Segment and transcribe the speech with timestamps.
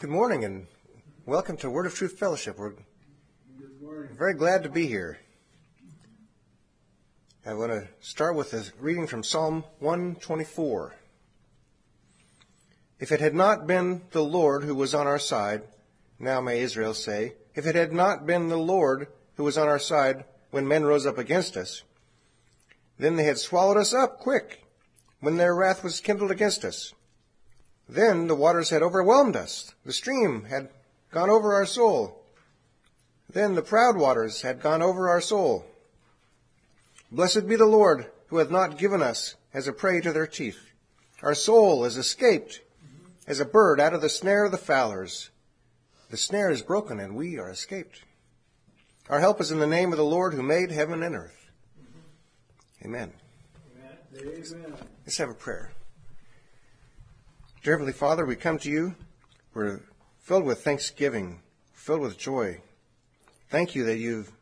[0.00, 0.68] Good morning and
[1.26, 2.56] welcome to Word of Truth Fellowship.
[2.56, 5.18] We're very glad to be here.
[7.44, 10.94] I want to start with a reading from Psalm 124.
[13.00, 15.64] If it had not been the Lord who was on our side,
[16.20, 19.80] now may Israel say, if it had not been the Lord who was on our
[19.80, 20.22] side
[20.52, 21.82] when men rose up against us,
[23.00, 24.64] then they had swallowed us up quick
[25.18, 26.94] when their wrath was kindled against us.
[27.88, 29.74] Then the waters had overwhelmed us.
[29.84, 30.68] The stream had
[31.10, 32.22] gone over our soul.
[33.30, 35.64] Then the proud waters had gone over our soul.
[37.10, 40.72] Blessed be the Lord who hath not given us as a prey to their teeth.
[41.22, 42.60] Our soul is escaped
[43.26, 45.30] as a bird out of the snare of the fowlers.
[46.10, 48.02] The snare is broken and we are escaped.
[49.08, 51.50] Our help is in the name of the Lord who made heaven and earth.
[52.84, 53.12] Amen.
[54.18, 54.74] Amen.
[55.04, 55.72] Let's have a prayer.
[57.68, 58.94] Dear Heavenly Father, we come to you.
[59.52, 59.82] We're
[60.20, 61.42] filled with thanksgiving,
[61.74, 62.62] filled with joy.
[63.50, 64.32] Thank you that you've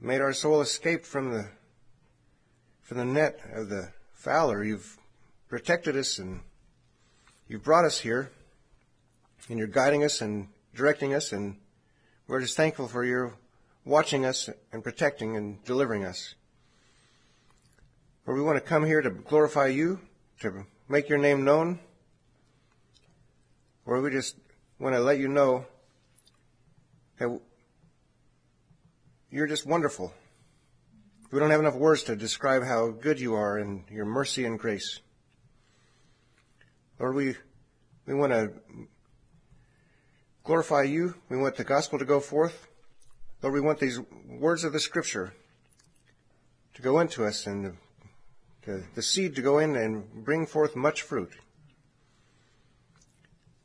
[0.00, 1.46] made our soul escape from the
[2.82, 4.64] from the net of the fowler.
[4.64, 4.98] You've
[5.48, 6.40] protected us and
[7.46, 8.32] you've brought us here
[9.48, 11.54] and you're guiding us and directing us and
[12.26, 13.34] we're just thankful for your
[13.84, 16.34] watching us and protecting and delivering us.
[18.26, 20.00] Lord, we want to come here to glorify you,
[20.40, 21.78] to make your name known,
[23.88, 24.36] or we just
[24.78, 25.64] want to let you know
[27.18, 27.40] that
[29.30, 30.12] you're just wonderful.
[31.32, 34.58] We don't have enough words to describe how good you are and your mercy and
[34.58, 35.00] grace.
[37.00, 37.36] Lord, we,
[38.06, 38.52] we want to
[40.44, 41.14] glorify you.
[41.30, 42.68] We want the gospel to go forth.
[43.40, 45.32] Lord, we want these words of the scripture
[46.74, 47.74] to go into us and the,
[48.66, 51.32] the, the seed to go in and bring forth much fruit.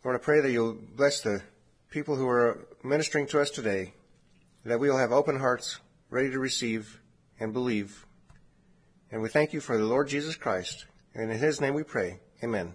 [0.06, 1.42] I pray that you'll bless the
[1.90, 3.94] people who are ministering to us today,
[4.66, 7.00] that we'll have open hearts, ready to receive
[7.40, 8.06] and believe.
[9.12, 10.86] And we thank you for the Lord Jesus Christ.
[11.16, 12.20] And in his name we pray.
[12.44, 12.74] Amen.